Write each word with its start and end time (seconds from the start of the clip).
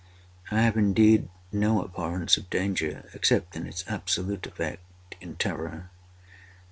I 0.49 0.63
have, 0.63 0.77
indeed, 0.77 1.29
no 1.51 1.79
abhorrence 1.83 2.35
of 2.35 2.49
danger, 2.49 3.07
except 3.13 3.55
in 3.55 3.67
its 3.67 3.83
absolute 3.87 4.47
effect—in 4.47 5.35
terror. 5.35 5.91